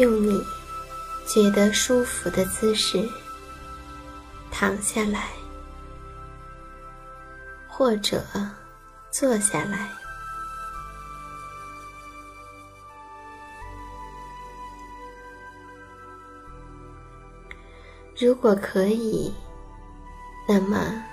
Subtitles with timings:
[0.00, 0.42] 用你
[1.26, 3.06] 觉得舒服的姿势
[4.50, 5.28] 躺下来，
[7.68, 8.24] 或者
[9.10, 9.90] 坐下来。
[18.18, 19.30] 如果可以，
[20.48, 21.04] 那么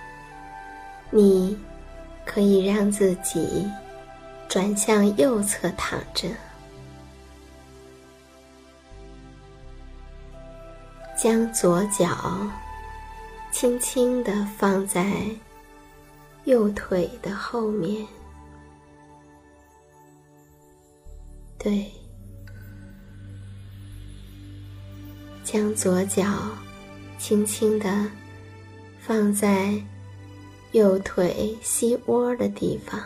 [1.11, 1.59] 你
[2.25, 3.69] 可以让自己
[4.47, 6.29] 转向右侧躺着。
[11.27, 12.47] 将左脚
[13.51, 15.25] 轻轻地放在
[16.45, 18.07] 右腿的后面，
[21.59, 21.91] 对，
[25.43, 26.23] 将左脚
[27.17, 28.09] 轻轻地
[29.01, 29.73] 放在
[30.71, 32.97] 右腿膝窝的地方。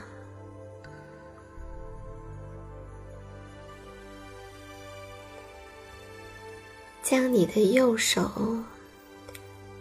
[7.12, 8.32] 将你的右手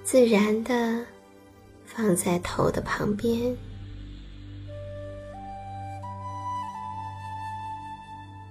[0.03, 1.07] 自然的
[1.87, 3.57] 放在头的旁边，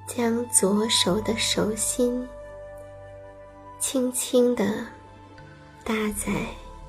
[0.07, 2.25] 将左手的手心
[3.79, 4.85] 轻轻的
[5.83, 6.31] 搭在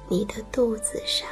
[0.07, 1.29] 你的肚子上。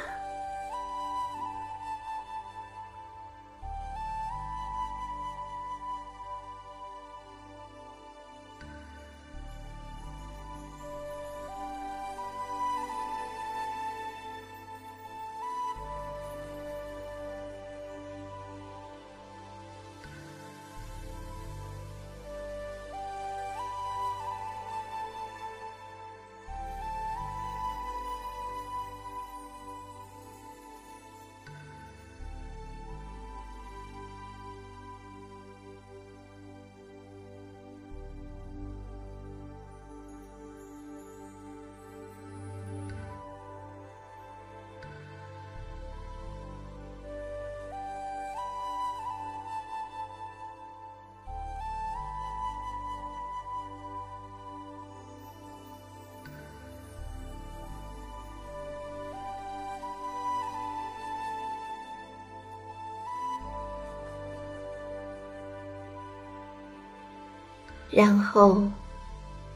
[67.91, 68.63] 然后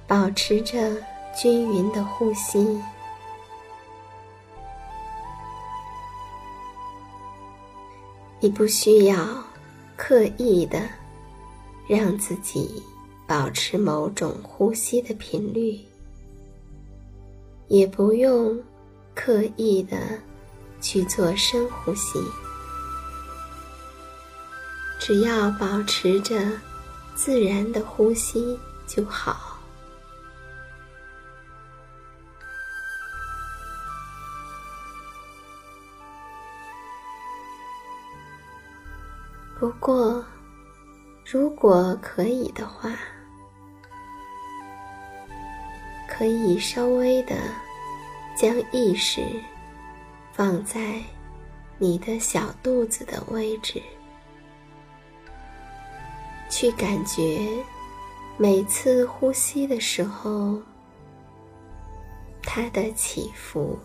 [0.07, 0.95] 保持着
[1.35, 2.79] 均匀的呼吸。
[8.39, 9.15] 你不需要
[9.95, 10.81] 刻意的
[11.87, 12.83] 让自己
[13.25, 15.79] 保持某种呼吸的频率，
[17.69, 18.61] 也不用
[19.15, 19.97] 刻意的
[20.81, 22.19] 去做深呼吸，
[24.99, 26.35] 只要保持着
[27.15, 29.51] 自然的呼吸就好。
[39.59, 40.23] 不过，
[41.25, 42.91] 如果可以的话，
[46.09, 47.35] 可以稍微的
[48.35, 49.21] 将意识
[50.33, 51.01] 放在
[51.77, 53.81] 你的小肚子的位置，
[56.55, 57.49] 去感觉
[58.37, 60.61] 每次呼吸的时候
[62.43, 63.75] 它的起伏。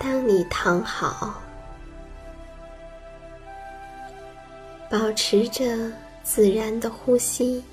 [0.00, 1.34] 当你躺好，
[4.88, 5.64] 保持着
[6.22, 7.64] 自然的呼吸，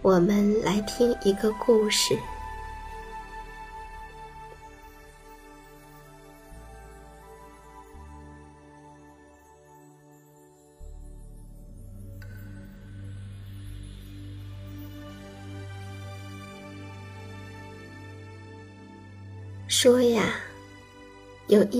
[0.00, 2.18] 我们来听一个故事。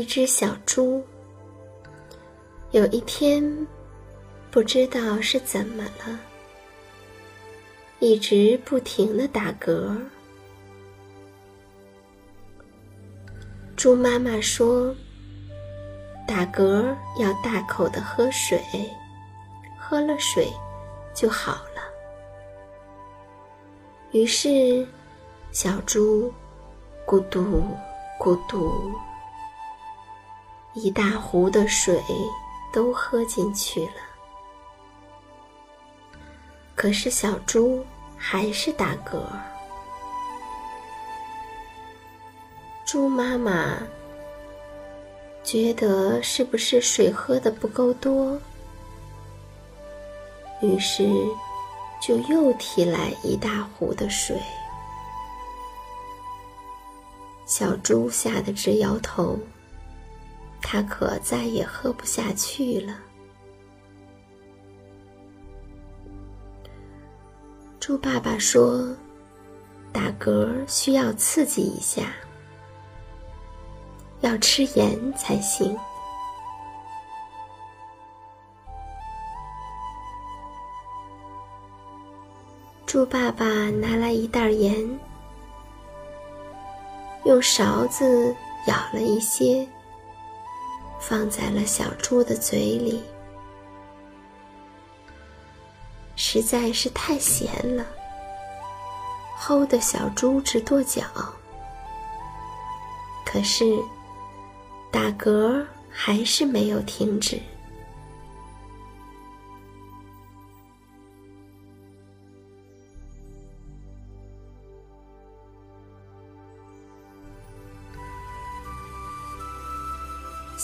[0.04, 1.02] 一只小猪，
[2.72, 3.42] 有一天
[4.50, 6.18] 不知道是怎么了，
[8.00, 9.96] 一直不停的打嗝。
[13.74, 14.94] 猪妈妈说
[16.28, 18.60] ：“打嗝要大口的喝水，
[19.80, 20.52] 喝了水
[21.14, 21.80] 就好了。”
[24.12, 24.86] 于是，
[25.50, 26.30] 小猪
[27.06, 27.62] 咕嘟。
[28.20, 28.92] 咕嘟，
[30.74, 32.02] 一大壶的水
[32.72, 34.02] 都喝进去了。
[36.74, 37.84] 可是小猪
[38.16, 39.22] 还是打嗝。
[42.84, 43.78] 猪妈妈
[45.42, 48.38] 觉得是不是水喝的不够多，
[50.60, 51.08] 于是
[52.00, 54.36] 就又提来一大壶的水。
[57.46, 59.38] 小猪吓得直摇头，
[60.66, 62.98] 他可再也喝不下去了。
[67.78, 68.96] 猪爸爸说
[69.92, 72.14] ：“打嗝需要刺激一下，
[74.22, 75.76] 要吃盐才行。”
[82.86, 84.98] 猪爸爸拿来一袋盐。
[87.24, 88.34] 用勺子
[88.66, 89.66] 舀了一些，
[91.06, 93.02] 放在了小猪的嘴里。
[96.16, 97.84] 实在是太咸了，
[99.38, 101.02] 齁的小猪直跺脚。
[103.26, 103.64] 可是，
[104.90, 107.38] 打嗝还是没有停止。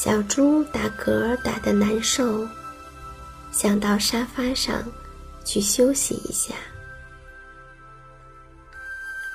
[0.02, 2.48] 小猪打嗝打得难受，
[3.52, 4.82] 想到沙发上
[5.44, 6.54] 去休息一下。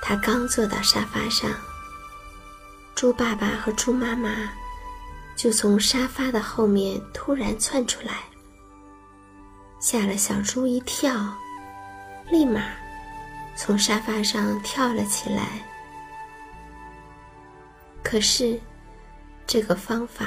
[0.02, 1.52] 他刚坐到沙发上，
[2.96, 4.52] 猪爸爸和猪妈妈
[5.36, 8.24] 就从沙发的后面突然窜出来，
[9.80, 11.32] 吓了小猪一跳，
[12.32, 12.60] 立马
[13.56, 15.64] 从沙发上跳了起来。
[18.04, 18.60] 可是，
[19.46, 20.26] 这个方法。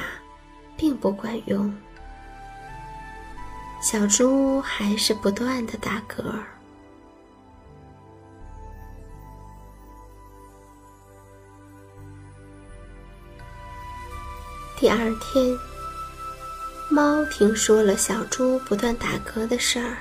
[0.79, 1.71] 并不管用，
[3.83, 6.33] 小猪还是不断的打嗝。
[14.77, 15.59] 第二天，
[16.89, 19.97] 猫听说了小猪不断打嗝的事儿，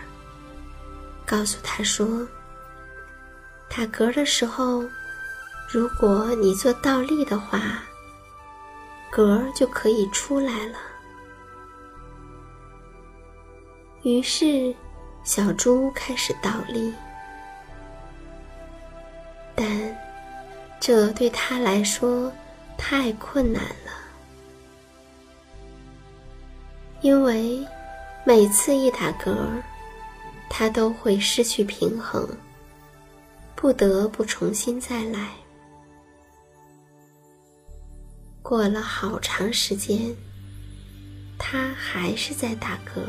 [1.25, 2.27] 告诉他说
[3.67, 4.83] ：“打嗝的时候，
[5.67, 7.81] 如果你做倒立的话，
[9.11, 10.77] 嗝儿就可以出来了。
[14.03, 14.73] 于是，
[15.23, 16.93] 小猪开始倒立，
[19.55, 19.67] 但
[20.79, 22.31] 这对他来说
[22.77, 23.91] 太困难了，
[27.01, 27.65] 因为
[28.23, 29.63] 每次一打嗝儿，
[30.49, 32.29] 他都会失去平衡，
[33.55, 35.31] 不得不重新再来。
[38.47, 40.15] 过了好长时间，
[41.37, 43.01] 他还是在打嗝。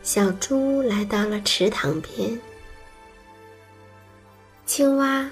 [0.00, 2.38] 小猪来到了池塘边，
[4.64, 5.28] 青蛙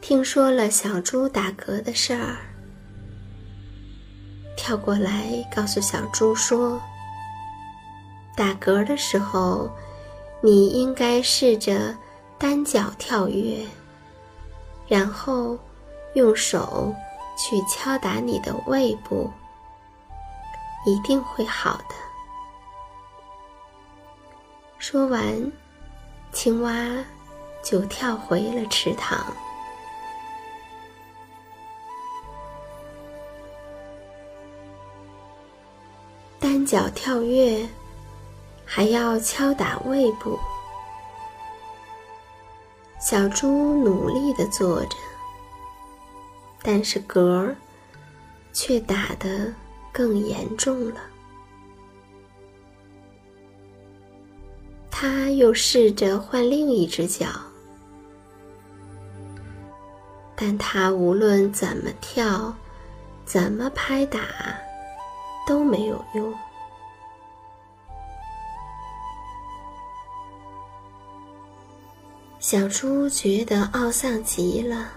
[0.00, 2.38] 听说了小猪打嗝的事儿，
[4.56, 6.82] 跳过来告诉小猪说。
[8.36, 9.70] 打嗝的时候，
[10.40, 11.96] 你应该试着
[12.36, 13.64] 单脚跳跃，
[14.88, 15.56] 然后
[16.14, 16.92] 用手
[17.38, 19.30] 去敲打你的胃部，
[20.84, 21.94] 一定会好的。
[24.78, 25.52] 说完，
[26.32, 26.72] 青蛙
[27.62, 29.24] 就跳回了池塘。
[36.40, 37.64] 单脚跳跃。
[38.76, 40.36] 还要敲打胃部，
[42.98, 44.96] 小猪努力的坐着，
[46.60, 47.56] 但是嗝儿
[48.52, 49.54] 却打得
[49.92, 51.00] 更严重了。
[54.90, 57.28] 他又试着换另一只脚，
[60.34, 62.52] 但他无论怎么跳，
[63.24, 64.18] 怎么拍打，
[65.46, 66.34] 都没有用。
[72.46, 74.92] 小猪觉得懊丧极了，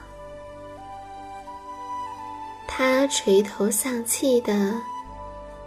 [2.67, 4.75] 他垂头丧气的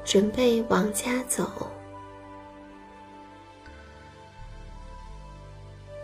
[0.04, 1.50] 准备往家走，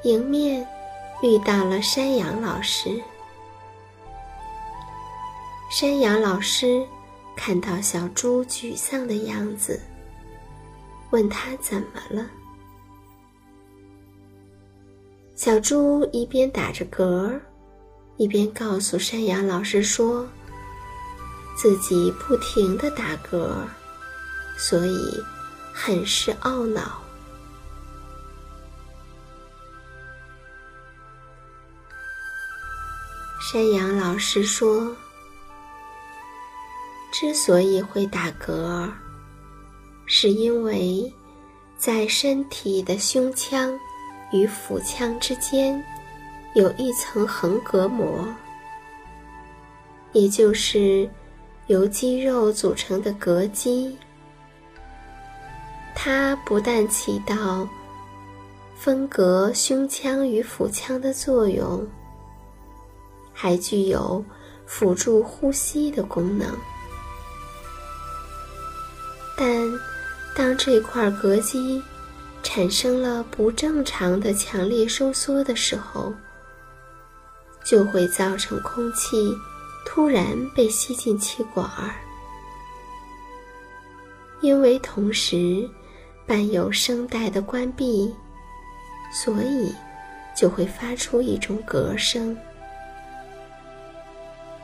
[0.05, 0.67] 迎面
[1.23, 2.99] 遇到了山羊老师。
[5.71, 6.83] 山羊老师
[7.37, 9.79] 看到小猪沮丧的样子，
[11.11, 12.25] 问他怎么了。
[15.37, 17.39] 小猪一边打着嗝，
[18.17, 20.27] 一边告诉山羊老师说
[21.55, 23.51] ：“自己不停的打嗝，
[24.57, 25.23] 所以
[25.75, 26.99] 很是懊恼。”
[33.39, 34.97] 山羊老师说
[37.13, 38.91] ：“之所以会打嗝，
[40.07, 41.13] 是因为
[41.77, 43.79] 在身体的胸腔。”
[44.33, 45.83] 与腹腔之间
[46.55, 48.27] 有一层横膈膜，
[50.13, 51.09] 也就是
[51.67, 53.97] 由肌肉组成的膈肌。
[55.95, 57.69] 它不但起到
[58.77, 61.87] 分隔胸腔与腹腔的作用，
[63.33, 64.25] 还具有
[64.67, 66.55] 辅助呼吸的功能。
[69.39, 69.47] 但
[70.35, 71.83] 当这块膈肌
[72.49, 76.15] 产生了不正常的强烈收缩的时候，
[77.65, 79.37] 就会造成空气
[79.85, 80.25] 突然
[80.55, 81.91] 被吸进气管儿，
[84.43, 85.69] 因为同时
[86.25, 88.15] 伴有声带的关闭，
[89.13, 89.75] 所以
[90.37, 92.35] 就会发出一种嗝声。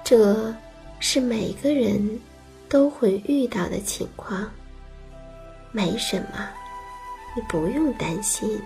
[0.04, 0.54] 这
[1.00, 2.20] 是每个人
[2.68, 4.48] 都会遇到的情况，
[5.72, 6.48] 没什么。
[7.34, 8.60] 你不用担心。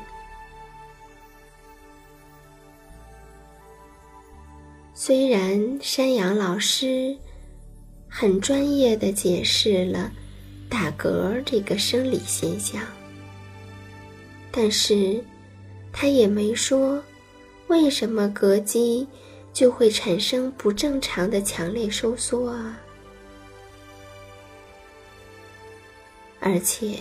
[4.92, 7.16] 虽然山羊老师
[8.08, 10.11] 很专业的解释了
[10.68, 12.82] 打嗝这个生理现象，
[14.50, 15.23] 但是
[15.92, 17.00] 他也没说
[17.68, 19.06] 为什么膈肌
[19.52, 22.80] 就会产生不正常的强烈收缩啊，
[26.40, 26.99] 而且。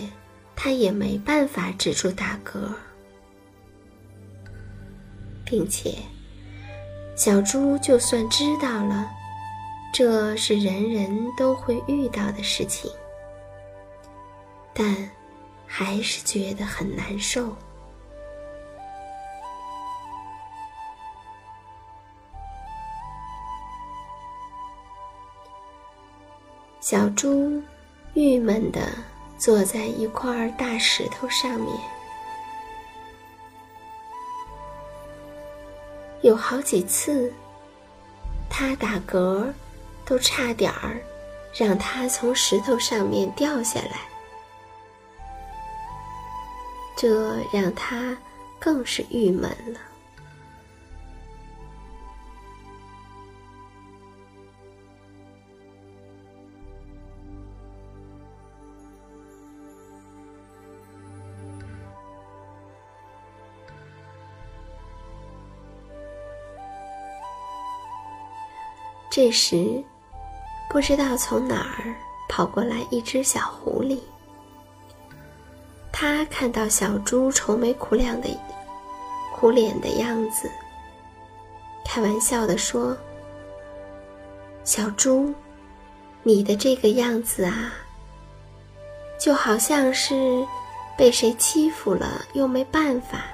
[0.56, 2.72] 他也没办法止住打嗝，
[5.44, 5.94] 并且
[7.14, 9.08] 小猪就算知道了，
[9.92, 12.90] 这是人人都会遇到的事情，
[14.74, 15.08] 但
[15.66, 17.54] 还是觉得很难受。
[26.80, 27.62] 小猪
[28.14, 28.80] 郁闷的
[29.38, 31.68] 坐在一块大石头上面。
[36.22, 37.32] 有好几次，
[38.50, 39.52] 他打嗝，
[40.04, 41.00] 都差点儿
[41.54, 44.00] 让他从石头上面掉下来，
[46.96, 48.16] 这让他
[48.58, 49.78] 更是郁闷了。
[69.16, 69.82] 这时，
[70.68, 71.94] 不知道从哪儿
[72.28, 73.98] 跑过来一只小狐狸。
[75.90, 78.28] 他看到小猪愁眉苦脸的
[79.34, 80.50] 苦脸的样子，
[81.82, 82.94] 开玩笑地说
[84.64, 85.32] ：“小猪，
[86.22, 87.72] 你的这个样子啊，
[89.18, 90.46] 就好像是
[90.94, 93.24] 被谁欺负了，又没办法，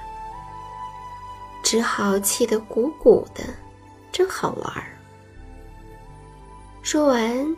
[1.61, 3.43] 只好气得鼓鼓的，
[4.13, 4.85] 真好玩儿。”
[6.83, 7.55] 说完，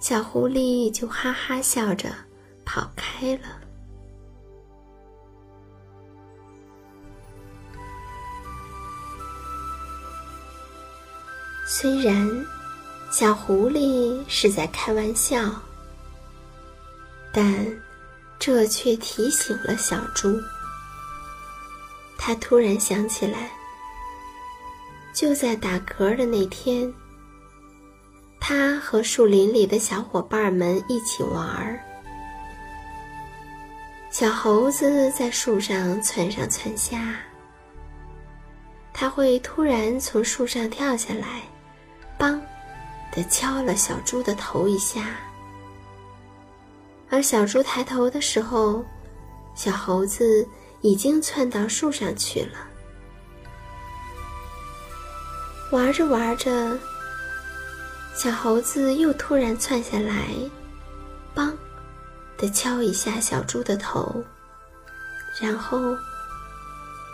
[0.00, 2.10] 小狐狸就哈哈笑着
[2.64, 3.42] 跑开了。
[11.64, 12.44] 虽然
[13.12, 15.50] 小狐狸是在开玩笑，
[17.32, 17.64] 但
[18.40, 20.36] 这却提醒了小猪。
[22.18, 23.52] 他突然想起来，
[25.14, 26.92] 就在打嗝的那天。
[28.40, 31.78] 他和树林里的小伙伴们一起玩儿。
[34.10, 37.16] 小猴子在树上窜上窜下，
[38.92, 41.42] 他会突然从树上跳下来，
[42.18, 42.40] 梆
[43.12, 45.14] 的敲了小猪的头一下。
[47.08, 48.84] 而小猪抬头的时候，
[49.54, 50.46] 小猴子
[50.80, 52.58] 已经窜到树上去了。
[55.70, 56.76] 玩着玩着。
[58.14, 60.34] 小猴子又突然窜下来，
[61.34, 61.50] 梆
[62.36, 64.22] 的敲一下小猪的头，
[65.40, 65.96] 然后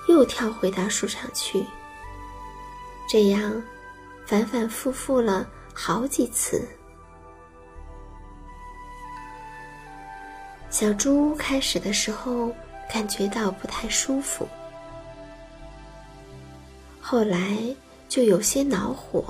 [0.09, 1.65] 又跳回到树上去。
[3.09, 3.63] 这样
[4.27, 6.67] 反反复复了好几次。
[10.71, 12.53] 小猪开始的时候
[12.93, 14.49] 感觉到不太舒服，
[17.01, 17.57] 后来
[18.09, 19.25] 就有些恼火。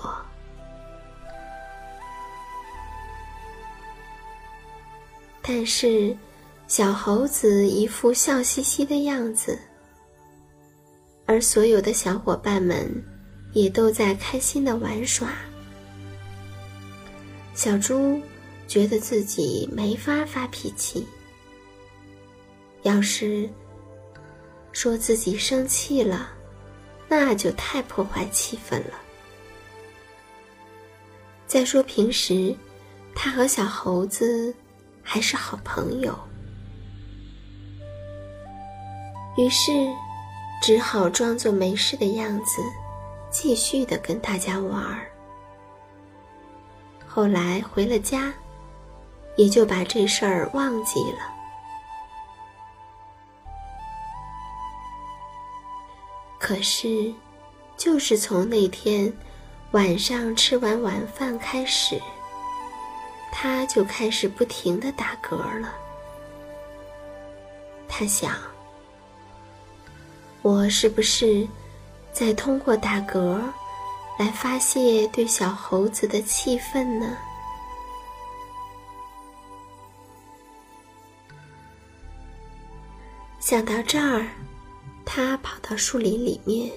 [5.49, 6.15] 但是，
[6.67, 9.57] 小猴子一副笑嘻嘻的样子，
[11.25, 12.91] 而所有的小伙伴们
[13.53, 15.33] 也都在开心的玩耍。
[17.55, 18.21] 小猪
[18.67, 21.07] 觉得自己没法发脾气，
[22.83, 23.49] 要是
[24.73, 26.29] 说自己生气了，
[27.07, 29.01] 那就太破坏气氛了。
[31.47, 32.53] 再说平时，
[33.15, 34.53] 他和小猴子。
[35.09, 36.19] 还是好朋友，
[39.37, 39.71] 于是
[40.61, 42.61] 只好装作没事的样子，
[43.31, 45.07] 继续的跟大家玩儿。
[47.07, 48.35] 后来回了家，
[49.37, 51.19] 也就把这事儿忘记了。
[56.37, 57.15] 可是，
[57.77, 59.11] 就是从那天
[59.71, 62.01] 晚上吃完晚饭开始。
[63.39, 65.75] 他就开始不停的打嗝了。
[67.87, 68.33] 他想
[70.41, 71.47] ：“我是不是
[72.15, 73.39] 在通过打嗝
[74.19, 77.15] 来发泄对小猴子的气愤呢？”
[83.39, 84.27] 想到这儿，
[85.05, 86.73] 他跑到树林里面，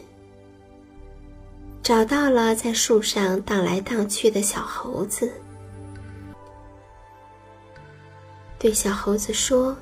[1.82, 5.32] 找到了在树上荡来荡去的小猴子。
[8.60, 9.74] 对小猴子说：“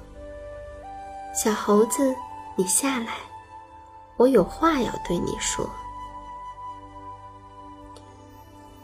[1.33, 2.15] 小猴子，
[2.55, 3.17] 你下来，
[4.17, 5.67] 我有话要对你说。”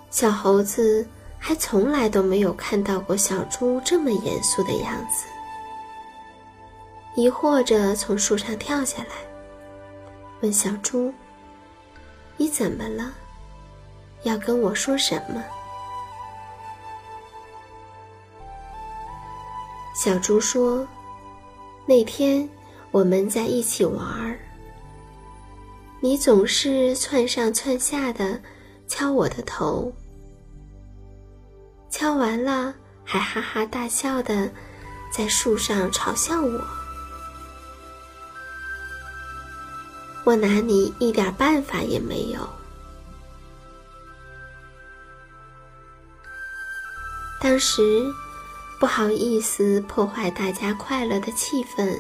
[0.10, 5.27] 小猴子还从来都没有看到过小猪这么严肃的样子，
[7.15, 9.13] 疑惑着从树上跳下来，
[10.41, 11.13] 问小猪
[12.36, 13.13] ：“你怎么了？
[14.23, 15.43] 要跟我说什么？”
[19.93, 20.86] 小猪说
[21.86, 22.49] ：“那天
[22.91, 24.39] 我们在一起玩儿，
[26.01, 28.41] 你总是窜上窜下的
[28.88, 29.93] 敲我的头，
[31.89, 34.49] 敲完了还哈哈大笑的
[35.12, 36.65] 在树上嘲笑我。
[40.25, 42.39] 我拿你一点办法也没有。
[47.39, 48.06] 当时
[48.84, 51.98] 不好意思破坏大家快乐的气氛，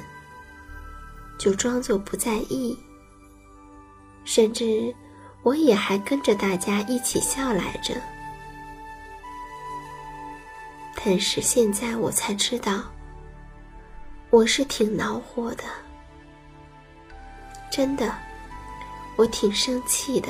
[1.39, 2.77] 就装作不在意，
[4.25, 4.93] 甚至
[5.43, 7.93] 我也还跟着大家一起笑来着。
[10.93, 12.83] 但是现在我才知道，
[14.29, 15.63] 我是挺恼火的。
[17.71, 18.13] 真的，
[19.15, 20.27] 我挺生气的，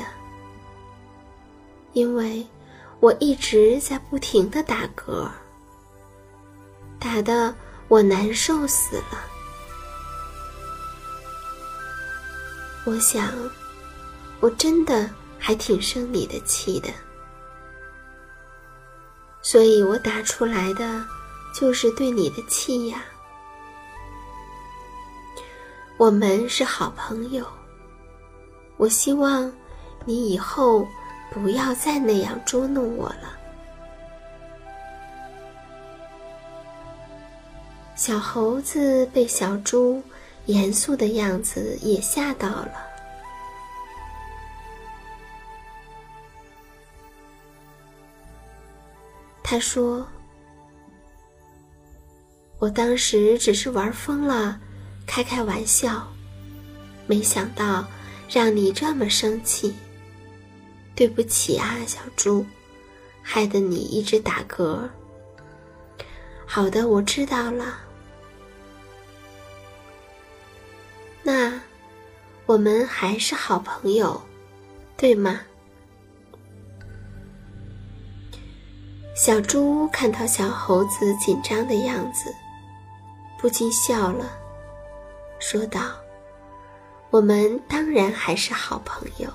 [1.94, 2.46] 因为
[3.00, 5.28] 我一直在不停的打嗝，
[7.04, 7.54] 打的
[7.86, 9.22] 我难受死了。
[12.86, 13.30] 我想，
[14.40, 16.88] 我真的还挺生你的气的，
[19.42, 21.04] 所以我打出来的
[21.54, 23.04] 就是对你的气呀。
[25.98, 27.46] 我们是好朋友，
[28.78, 29.52] 我希望
[30.06, 30.88] 你以后
[31.30, 33.43] 不要再那样捉弄我了。
[37.96, 40.02] 小猴子被小猪
[40.46, 42.72] 严肃的样子也吓到了。
[49.42, 50.06] 他说
[52.58, 54.60] ：“我当时只是玩疯了。”
[55.06, 56.10] 开开玩笑，
[57.06, 57.86] 没想到
[58.26, 59.74] 让你这么生气。
[60.94, 62.44] 对不起啊，小猪，
[63.22, 64.88] 害得你一直打嗝。
[66.54, 67.80] 好的，我知道了。
[71.20, 71.60] 那
[72.46, 74.22] 我们还是好朋友，
[74.96, 75.40] 对吗？
[79.16, 82.32] 小猪看到小猴子紧张的样子，
[83.36, 84.38] 不禁笑了。
[85.40, 85.80] 说道
[87.10, 89.28] ：“我们当然还是好朋友。”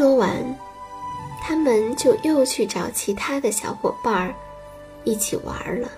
[0.00, 0.34] 说完，
[1.42, 4.34] 他们就又去找其他的小伙伴儿
[5.04, 5.90] 一起玩了。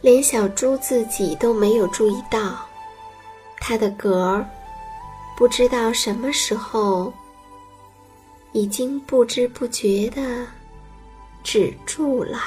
[0.00, 2.56] 连小猪自己都没有注意到，
[3.58, 4.48] 它的嗝儿
[5.36, 7.12] 不知道什么时候
[8.52, 10.46] 已经不知不觉的
[11.42, 12.38] 止住了。